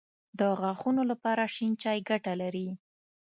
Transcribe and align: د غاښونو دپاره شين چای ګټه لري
د 0.39 0.41
غاښونو 0.59 1.01
دپاره 1.11 1.43
شين 1.55 1.71
چای 1.81 1.99
ګټه 2.09 2.33
لري 2.41 2.67